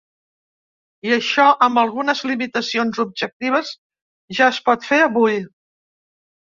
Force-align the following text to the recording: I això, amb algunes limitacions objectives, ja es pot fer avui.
I 1.09 1.13
això, 1.17 1.45
amb 1.67 1.81
algunes 1.83 2.25
limitacions 2.31 3.03
objectives, 3.07 3.77
ja 4.41 4.51
es 4.57 4.63
pot 4.71 4.93
fer 4.93 5.03
avui. 5.09 5.41